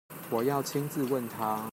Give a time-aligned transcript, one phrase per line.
[0.31, 1.69] 我要親自問他